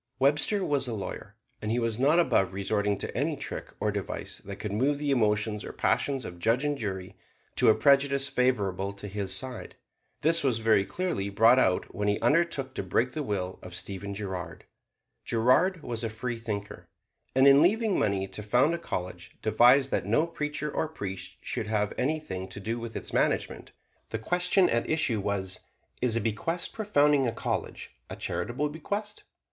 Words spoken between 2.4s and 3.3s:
resorting to